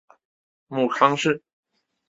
[0.65, 1.43] 母康氏。